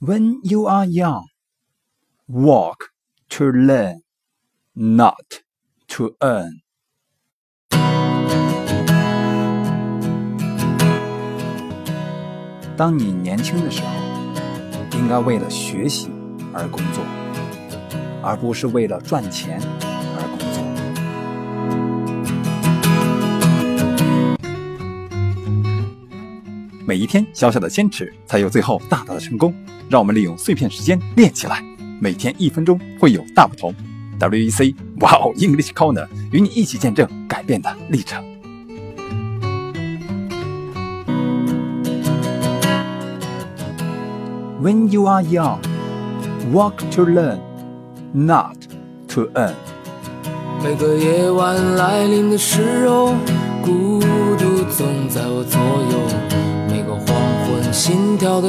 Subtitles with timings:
[0.00, 1.28] When you are young,
[2.28, 2.90] walk
[3.30, 4.00] to learn,
[4.74, 5.42] not
[5.88, 6.60] to earn.
[12.76, 13.88] 当你年轻的时候，
[14.98, 16.10] 应该为了学习
[16.52, 17.02] 而工作，
[18.20, 19.60] 而不是为了赚钱
[26.86, 29.54] 每一天小小的坚持，才有最后大大的成功。
[29.88, 31.64] 让我们利用碎片时间练起来，
[31.98, 33.74] 每天一分钟会有大不同。
[34.20, 38.22] WEC 哇哦 English Corner 与你一起见证改变的历程。
[44.62, 45.60] When you are young,
[46.52, 47.38] walk to learn,
[48.12, 48.56] not
[49.08, 49.54] to earn。
[50.62, 53.14] 每个夜晚来临的时候，
[53.62, 54.00] 孤
[54.38, 55.60] 独总在我左
[55.92, 55.93] 右。
[57.74, 58.42] 心跳的